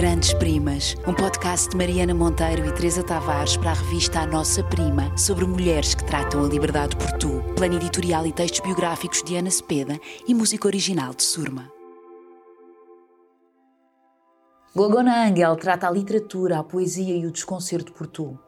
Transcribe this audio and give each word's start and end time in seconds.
Grandes 0.00 0.32
Primas, 0.32 0.96
um 1.06 1.12
podcast 1.12 1.68
de 1.68 1.76
Mariana 1.76 2.14
Monteiro 2.14 2.64
e 2.64 2.72
Teresa 2.72 3.02
Tavares 3.02 3.58
para 3.58 3.72
a 3.72 3.74
revista 3.74 4.20
A 4.20 4.26
Nossa 4.26 4.64
Prima, 4.64 5.14
sobre 5.14 5.44
mulheres 5.44 5.94
que 5.94 6.02
tratam 6.06 6.42
a 6.42 6.48
liberdade 6.48 6.96
por 6.96 7.12
tu. 7.18 7.42
Plano 7.54 7.74
editorial 7.74 8.26
e 8.26 8.32
textos 8.32 8.60
biográficos 8.60 9.22
de 9.22 9.36
Ana 9.36 9.50
Cepeda 9.50 10.00
e 10.26 10.34
música 10.34 10.66
original 10.66 11.12
de 11.12 11.22
Surma. 11.22 11.70
Glogona 14.74 15.26
Angel 15.26 15.54
trata 15.56 15.86
a 15.86 15.90
literatura, 15.90 16.60
a 16.60 16.64
poesia 16.64 17.14
e 17.14 17.26
o 17.26 17.30
desconcerto 17.30 17.92
por 17.92 18.06
tu. 18.06 18.38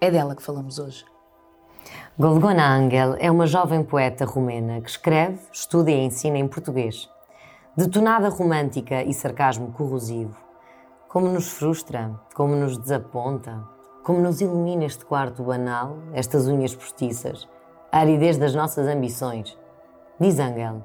É 0.00 0.12
dela 0.12 0.36
que 0.36 0.44
falamos 0.44 0.78
hoje. 0.78 1.04
Golgona 2.16 2.72
Angel 2.72 3.16
é 3.18 3.28
uma 3.28 3.48
jovem 3.48 3.82
poeta 3.82 4.24
romena 4.24 4.80
que 4.80 4.88
escreve, 4.88 5.40
estuda 5.52 5.90
e 5.90 6.04
ensina 6.04 6.38
em 6.38 6.46
português. 6.46 7.10
Detonada 7.76 8.28
romântica 8.28 9.02
e 9.02 9.12
sarcasmo 9.12 9.72
corrosivo, 9.72 10.49
como 11.10 11.28
nos 11.28 11.48
frustra, 11.48 12.20
como 12.34 12.54
nos 12.54 12.78
desaponta, 12.78 13.66
como 14.04 14.20
nos 14.20 14.40
ilumina 14.40 14.84
este 14.84 15.04
quarto 15.04 15.42
banal, 15.42 15.98
estas 16.14 16.46
unhas 16.46 16.72
postiças, 16.72 17.48
a 17.90 17.98
aridez 17.98 18.38
das 18.38 18.54
nossas 18.54 18.86
ambições. 18.86 19.58
Diz 20.20 20.38
Angel. 20.38 20.84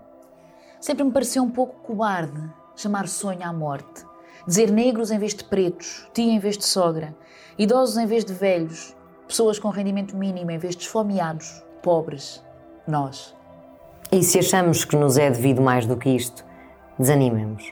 Sempre 0.82 1.04
me 1.04 1.12
pareceu 1.12 1.44
um 1.44 1.52
pouco 1.52 1.76
cobarde 1.82 2.42
chamar 2.76 3.08
sonho 3.08 3.44
à 3.44 3.54
morte. 3.54 4.04
Dizer 4.48 4.72
negros 4.72 5.12
em 5.12 5.20
vez 5.20 5.36
de 5.36 5.44
pretos, 5.44 6.10
tia 6.12 6.34
em 6.34 6.40
vez 6.40 6.58
de 6.58 6.66
sogra, 6.66 7.16
idosos 7.56 7.96
em 7.96 8.08
vez 8.08 8.26
de 8.26 8.34
velhos, 8.34 8.98
pessoas 9.28 9.60
com 9.60 9.70
rendimento 9.70 10.18
mínimo 10.18 10.50
em 10.50 10.58
vez 10.58 10.76
de 10.76 10.86
esfomeados, 10.86 11.64
pobres, 11.84 12.44
nós. 12.88 13.36
E 14.12 14.24
se 14.24 14.40
achamos 14.40 14.86
que 14.86 14.96
nos 14.96 15.20
é 15.20 15.30
devido 15.30 15.62
mais 15.62 15.86
do 15.86 15.96
que 15.96 16.10
isto, 16.10 16.44
desanimemos. 16.98 17.72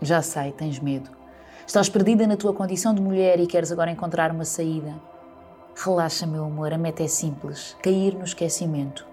Já 0.00 0.22
sei, 0.22 0.52
tens 0.52 0.80
medo. 0.80 1.21
Estás 1.66 1.88
perdida 1.88 2.26
na 2.26 2.36
tua 2.36 2.52
condição 2.52 2.94
de 2.94 3.00
mulher 3.00 3.38
e 3.38 3.46
queres 3.46 3.70
agora 3.70 3.90
encontrar 3.90 4.30
uma 4.30 4.44
saída. 4.44 4.94
Relaxa, 5.74 6.26
meu 6.26 6.44
amor, 6.44 6.72
a 6.72 6.78
meta 6.78 7.02
é 7.02 7.08
simples: 7.08 7.76
cair 7.82 8.14
no 8.14 8.24
esquecimento. 8.24 9.06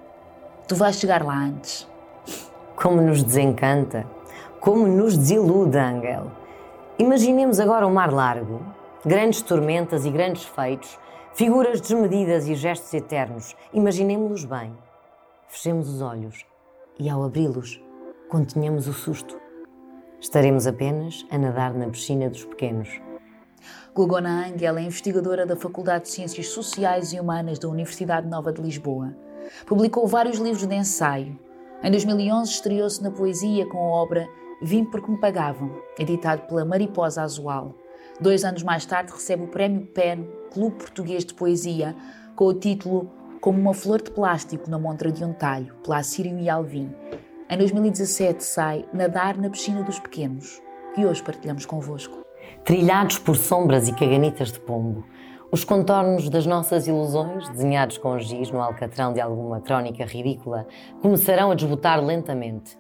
Tu 0.68 0.76
vais 0.76 0.98
chegar 0.98 1.24
lá 1.24 1.38
antes. 1.38 1.88
Como 2.76 3.02
nos 3.02 3.24
desencanta, 3.24 4.06
como 4.60 4.88
nos 4.88 5.18
desilude, 5.18 5.78
Angel. 5.78 6.32
Imaginemos 6.98 7.60
agora 7.60 7.88
o 7.88 7.92
mar 7.92 8.12
largo, 8.12 8.62
grandes 9.06 9.42
tormentas 9.42 10.06
e 10.06 10.12
grandes 10.12 10.44
feitos, 10.44 11.00
figuras 11.34 11.80
desmedidas 11.80 12.48
e 12.48 12.56
gestos 12.56 12.94
eternos. 12.94 13.56
Imaginemos-los 13.72 14.44
bem. 14.44 14.74
Fechemos 15.48 15.88
os 15.88 16.02
olhos 16.02 16.46
e, 17.00 17.10
ao 17.10 17.24
abri-los, 17.24 17.82
contenhamos 18.28 18.88
o 18.88 18.94
susto. 18.94 19.40
Estaremos 20.22 20.68
apenas 20.68 21.26
a 21.32 21.38
nadar 21.38 21.74
na 21.74 21.88
piscina 21.88 22.30
dos 22.30 22.44
pequenos. 22.44 22.90
Gugona 23.96 24.48
Angel 24.48 24.78
é 24.78 24.82
investigadora 24.82 25.46
da 25.46 25.56
Faculdade 25.56 26.06
de 26.06 26.10
Ciências 26.10 26.50
Sociais 26.50 27.14
e 27.14 27.20
Humanas 27.20 27.58
da 27.58 27.70
Universidade 27.70 28.28
Nova 28.28 28.52
de 28.52 28.62
Lisboa. 28.62 29.16
Publicou 29.66 30.06
vários 30.08 30.38
livros 30.38 30.66
de 30.68 30.76
ensaio. 30.76 31.40
Em 31.82 31.90
2011 31.90 32.52
estreou-se 32.52 33.02
na 33.02 33.12
poesia 33.12 33.66
com 33.68 33.78
a 33.78 34.02
obra 34.02 34.28
Vim 34.62 34.84
porque 34.84 35.10
me 35.10 35.18
pagavam, 35.18 35.72
editado 35.98 36.42
pela 36.42 36.66
Mariposa 36.66 37.24
Azual. 37.24 37.74
Dois 38.20 38.44
anos 38.44 38.62
mais 38.62 38.86
tarde 38.86 39.14
recebe 39.14 39.44
o 39.44 39.48
Prémio 39.48 39.88
PEN, 39.88 40.28
Clube 40.52 40.76
Português 40.76 41.24
de 41.24 41.34
Poesia, 41.34 41.96
com 42.36 42.44
o 42.44 42.54
título 42.54 43.10
Como 43.40 43.58
uma 43.58 43.74
flor 43.74 44.02
de 44.02 44.12
plástico 44.12 44.70
na 44.70 44.78
montra 44.78 45.10
de 45.10 45.24
um 45.24 45.32
talho, 45.32 45.74
pela 45.76 46.00
Assírio 46.00 46.38
e 46.38 46.50
Alvim, 46.50 46.94
em 47.50 47.58
2017 47.58 48.44
sai 48.44 48.86
Nadar 48.94 49.36
na 49.36 49.50
Piscina 49.50 49.82
dos 49.82 50.00
Pequenos, 50.00 50.62
que 50.94 51.04
hoje 51.04 51.24
partilhamos 51.24 51.66
convosco. 51.66 52.24
Trilhados 52.64 53.18
por 53.18 53.36
sombras 53.36 53.88
e 53.88 53.94
caganitas 53.94 54.52
de 54.52 54.60
pombo, 54.60 55.04
os 55.52 55.64
contornos 55.64 56.30
das 56.30 56.46
nossas 56.46 56.88
ilusões, 56.88 57.50
desenhados 57.50 57.98
com 57.98 58.20
giz 58.20 58.52
no 58.52 58.62
alcatrão 58.62 59.14
de 59.14 59.20
alguma 59.20 59.62
crónica 59.62 60.06
ridícula, 60.06 60.68
começarão 61.02 61.50
a 61.50 61.56
desbotar 61.56 62.00
lentamente. 62.06 62.78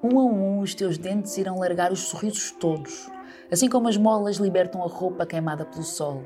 Um 0.00 0.20
a 0.20 0.24
um, 0.24 0.60
os 0.60 0.72
teus 0.72 0.96
dentes 0.96 1.36
irão 1.36 1.58
largar 1.58 1.90
os 1.90 2.02
sorrisos 2.02 2.52
todos, 2.52 3.10
assim 3.50 3.68
como 3.68 3.88
as 3.88 3.96
molas 3.96 4.36
libertam 4.36 4.84
a 4.84 4.86
roupa 4.86 5.26
queimada 5.26 5.64
pelo 5.64 5.82
sol. 5.82 6.22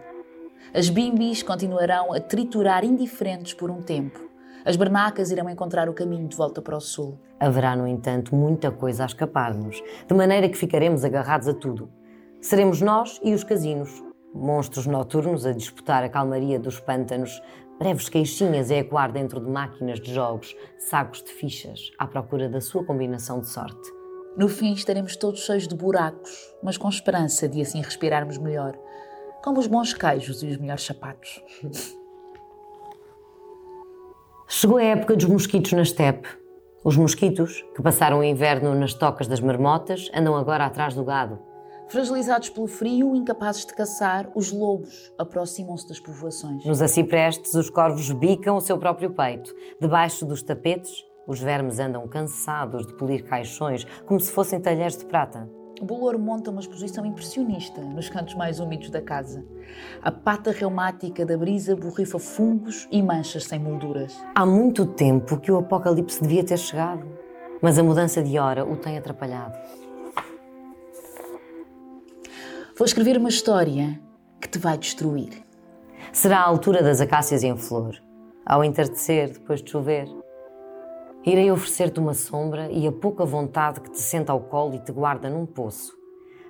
As 0.74 0.90
bimbis 0.90 1.42
continuarão 1.42 2.12
a 2.12 2.20
triturar 2.20 2.84
indiferentes 2.84 3.54
por 3.54 3.70
um 3.70 3.80
tempo, 3.80 4.20
as 4.64 4.76
bernacas 4.76 5.30
irão 5.30 5.48
encontrar 5.48 5.88
o 5.88 5.94
caminho 5.94 6.28
de 6.28 6.36
volta 6.36 6.60
para 6.60 6.76
o 6.76 6.80
sul. 6.80 7.18
Haverá, 7.38 7.74
no 7.74 7.86
entanto, 7.86 8.34
muita 8.34 8.70
coisa 8.70 9.02
a 9.02 9.06
escapar-nos, 9.06 9.82
de 10.06 10.14
maneira 10.14 10.48
que 10.48 10.56
ficaremos 10.56 11.04
agarrados 11.04 11.48
a 11.48 11.54
tudo. 11.54 11.90
Seremos 12.40 12.80
nós 12.80 13.20
e 13.22 13.34
os 13.34 13.44
casinos, 13.44 14.02
monstros 14.34 14.86
noturnos 14.86 15.44
a 15.44 15.52
disputar 15.52 16.04
a 16.04 16.08
calmaria 16.08 16.58
dos 16.58 16.78
pântanos, 16.80 17.40
breves 17.78 18.08
queixinhas 18.08 18.70
a 18.70 18.76
ecoar 18.76 19.12
dentro 19.12 19.40
de 19.40 19.50
máquinas 19.50 20.00
de 20.00 20.12
jogos, 20.12 20.54
sacos 20.78 21.22
de 21.22 21.30
fichas, 21.30 21.90
à 21.98 22.06
procura 22.06 22.48
da 22.48 22.60
sua 22.60 22.84
combinação 22.84 23.40
de 23.40 23.48
sorte. 23.48 23.90
No 24.36 24.48
fim, 24.48 24.72
estaremos 24.72 25.16
todos 25.16 25.44
cheios 25.44 25.66
de 25.66 25.74
buracos, 25.74 26.54
mas 26.62 26.78
com 26.78 26.88
esperança 26.88 27.48
de 27.48 27.60
assim 27.60 27.80
respirarmos 27.80 28.38
melhor, 28.38 28.78
como 29.42 29.58
os 29.58 29.66
bons 29.66 29.92
queijos 29.92 30.42
e 30.42 30.46
os 30.46 30.56
melhores 30.56 30.84
sapatos. 30.84 31.42
Chegou 34.52 34.78
a 34.78 34.82
época 34.82 35.14
dos 35.14 35.26
mosquitos 35.26 35.72
na 35.74 35.82
estepe. 35.82 36.28
Os 36.84 36.96
mosquitos, 36.96 37.64
que 37.72 37.80
passaram 37.80 38.18
o 38.18 38.24
inverno 38.24 38.74
nas 38.74 38.92
tocas 38.92 39.28
das 39.28 39.38
marmotas, 39.38 40.10
andam 40.12 40.34
agora 40.34 40.66
atrás 40.66 40.92
do 40.92 41.04
gado. 41.04 41.38
Fragilizados 41.86 42.50
pelo 42.50 42.66
frio, 42.66 43.14
incapazes 43.14 43.64
de 43.64 43.72
caçar, 43.72 44.28
os 44.34 44.50
lobos 44.50 45.12
aproximam-se 45.16 45.86
das 45.86 46.00
povoações. 46.00 46.64
Nos 46.64 46.82
aciprestes, 46.82 47.54
os 47.54 47.70
corvos 47.70 48.10
bicam 48.10 48.56
o 48.56 48.60
seu 48.60 48.76
próprio 48.76 49.12
peito. 49.12 49.54
Debaixo 49.80 50.26
dos 50.26 50.42
tapetes, 50.42 51.04
os 51.28 51.38
vermes 51.38 51.78
andam 51.78 52.08
cansados 52.08 52.84
de 52.88 52.94
polir 52.94 53.22
caixões, 53.22 53.86
como 54.04 54.18
se 54.18 54.32
fossem 54.32 54.60
talheres 54.60 54.96
de 54.96 55.04
prata. 55.04 55.48
O 55.80 55.84
bolor 55.86 56.18
monta 56.18 56.50
uma 56.50 56.60
exposição 56.60 57.06
impressionista 57.06 57.80
nos 57.80 58.10
cantos 58.10 58.34
mais 58.34 58.60
úmidos 58.60 58.90
da 58.90 59.00
casa. 59.00 59.42
A 60.02 60.12
pata 60.12 60.52
reumática 60.52 61.24
da 61.24 61.38
brisa 61.38 61.74
borrifa 61.74 62.18
fungos 62.18 62.86
e 62.92 63.02
manchas 63.02 63.44
sem 63.44 63.58
molduras. 63.58 64.14
Há 64.34 64.44
muito 64.44 64.84
tempo 64.84 65.40
que 65.40 65.50
o 65.50 65.56
apocalipse 65.56 66.20
devia 66.20 66.44
ter 66.44 66.58
chegado, 66.58 67.08
mas 67.62 67.78
a 67.78 67.82
mudança 67.82 68.22
de 68.22 68.38
hora 68.38 68.62
o 68.62 68.76
tem 68.76 68.98
atrapalhado. 68.98 69.58
Vou 72.76 72.84
escrever 72.84 73.16
uma 73.16 73.30
história 73.30 73.98
que 74.38 74.48
te 74.48 74.58
vai 74.58 74.76
destruir. 74.76 75.42
Será 76.12 76.40
a 76.40 76.46
altura 76.46 76.82
das 76.82 77.00
acácias 77.00 77.42
em 77.42 77.56
flor, 77.56 77.96
ao 78.44 78.62
entardecer, 78.62 79.32
depois 79.32 79.62
de 79.62 79.70
chover. 79.70 80.19
Irei 81.24 81.50
oferecer-te 81.50 82.00
uma 82.00 82.14
sombra 82.14 82.70
e 82.70 82.86
a 82.86 82.92
pouca 82.92 83.26
vontade 83.26 83.82
que 83.82 83.90
te 83.90 84.00
senta 84.00 84.32
ao 84.32 84.40
colo 84.40 84.74
e 84.74 84.78
te 84.78 84.90
guarda 84.90 85.28
num 85.28 85.44
poço. 85.44 85.94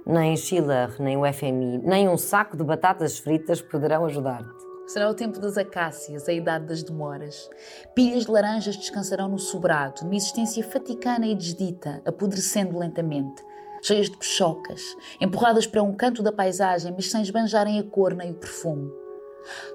Nem 0.06 0.36
Schiller, 0.36 0.94
nem 1.00 1.16
o 1.16 1.32
FMI, 1.32 1.78
nem 1.78 2.08
um 2.08 2.16
saco 2.16 2.56
de 2.56 2.62
batatas 2.62 3.18
fritas 3.18 3.60
poderão 3.60 4.04
ajudar-te. 4.04 4.64
Será 4.86 5.10
o 5.10 5.14
tempo 5.14 5.40
das 5.40 5.58
acácias, 5.58 6.28
a 6.28 6.32
idade 6.32 6.66
das 6.66 6.84
demoras. 6.84 7.50
Pilhas 7.96 8.26
de 8.26 8.30
laranjas 8.30 8.76
descansarão 8.76 9.28
no 9.28 9.40
sobrado, 9.40 10.02
numa 10.04 10.14
existência 10.14 10.62
faticana 10.62 11.26
e 11.26 11.34
desdita, 11.34 12.00
apodrecendo 12.04 12.78
lentamente, 12.78 13.42
cheias 13.82 14.08
de 14.08 14.16
pechocas, 14.16 14.82
empurradas 15.20 15.66
para 15.66 15.82
um 15.82 15.92
canto 15.92 16.22
da 16.22 16.32
paisagem, 16.32 16.92
mas 16.92 17.10
sem 17.10 17.22
esbanjarem 17.22 17.80
a 17.80 17.82
cor 17.82 18.14
nem 18.14 18.30
o 18.30 18.34
perfume. 18.34 18.99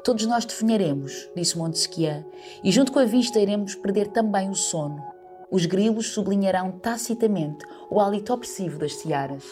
Todos 0.03 0.25
nós 0.25 0.45
definharemos, 0.45 1.29
disse 1.35 1.57
Montesquieu, 1.57 2.23
e 2.63 2.71
junto 2.71 2.91
com 2.91 2.99
a 2.99 3.05
vista 3.05 3.39
iremos 3.39 3.75
perder 3.75 4.07
também 4.07 4.49
o 4.49 4.55
sono. 4.55 5.03
Os 5.51 5.65
grilos 5.65 6.09
sublinharão 6.09 6.71
tacitamente 6.71 7.65
o 7.89 7.99
hálito 7.99 8.33
opressivo 8.33 8.79
das 8.79 8.95
searas. 8.95 9.43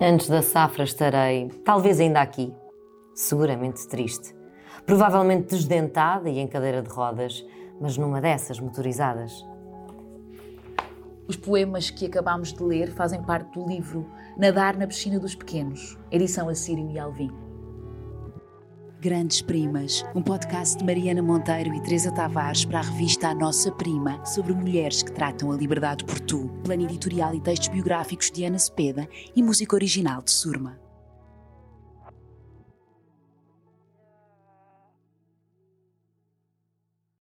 Antes 0.00 0.28
da 0.28 0.42
safra 0.42 0.84
estarei, 0.84 1.48
talvez 1.64 1.98
ainda 1.98 2.20
aqui, 2.20 2.54
seguramente 3.14 3.88
triste, 3.88 4.34
provavelmente 4.86 5.48
desdentada 5.48 6.28
e 6.30 6.38
em 6.38 6.46
cadeira 6.46 6.82
de 6.82 6.88
rodas, 6.88 7.44
mas 7.80 7.96
numa 7.96 8.20
dessas 8.20 8.60
motorizadas. 8.60 9.44
Os 11.26 11.36
poemas 11.36 11.90
que 11.90 12.06
acabamos 12.06 12.52
de 12.52 12.62
ler 12.62 12.90
fazem 12.92 13.22
parte 13.22 13.58
do 13.58 13.66
livro 13.66 14.08
Nadar 14.38 14.76
na 14.78 14.86
Piscina 14.86 15.18
dos 15.18 15.34
Pequenos, 15.34 15.98
edição 16.10 16.48
Assírio 16.48 16.88
e 16.90 16.98
Alvim. 16.98 17.47
Grandes 19.00 19.40
Primas, 19.40 20.04
um 20.12 20.20
podcast 20.20 20.76
de 20.76 20.84
Mariana 20.84 21.22
Monteiro 21.22 21.72
e 21.72 21.80
Teresa 21.82 22.10
Tavares 22.10 22.64
para 22.64 22.80
a 22.80 22.82
revista 22.82 23.28
A 23.28 23.34
Nossa 23.34 23.70
Prima, 23.70 24.24
sobre 24.26 24.52
mulheres 24.52 25.04
que 25.04 25.12
tratam 25.12 25.52
a 25.52 25.56
liberdade 25.56 26.04
por 26.04 26.18
tu. 26.18 26.48
Plano 26.64 26.82
editorial 26.82 27.32
e 27.32 27.40
textos 27.40 27.68
biográficos 27.68 28.28
de 28.28 28.44
Ana 28.44 28.58
Cepeda 28.58 29.08
e 29.36 29.42
música 29.42 29.76
original 29.76 30.20
de 30.20 30.32
Surma. 30.32 30.87